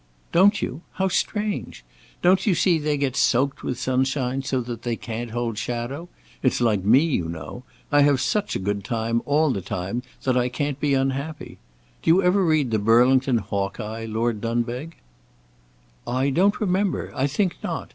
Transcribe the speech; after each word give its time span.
"Don't 0.31 0.63
you? 0.63 0.81
How 0.93 1.09
strange! 1.09 1.83
Don't 2.23 2.47
you 2.47 2.55
see, 2.55 2.79
they 2.79 2.97
get 2.97 3.15
soaked 3.15 3.61
with 3.61 3.79
sunshine 3.79 4.41
so 4.41 4.59
that 4.59 4.81
they 4.81 4.95
can't 4.95 5.29
hold 5.29 5.59
shadow. 5.59 6.09
It's 6.41 6.59
like 6.59 6.83
me, 6.83 7.01
you 7.01 7.29
know. 7.29 7.65
I 7.91 8.01
have 8.01 8.19
such 8.19 8.55
a 8.55 8.59
good 8.59 8.83
time 8.83 9.21
all 9.27 9.51
the 9.51 9.61
time 9.61 10.01
that 10.23 10.35
I 10.35 10.49
can't 10.49 10.79
be 10.79 10.95
unhappy. 10.95 11.59
Do 12.01 12.09
you 12.09 12.23
ever 12.23 12.43
read 12.43 12.71
the 12.71 12.79
Burlington 12.79 13.37
Hawkeye, 13.37 14.05
Lord 14.09 14.41
Dunbeg?" 14.41 14.95
"I 16.07 16.31
don't 16.31 16.59
remember; 16.59 17.11
I 17.13 17.27
think 17.27 17.57
not. 17.63 17.89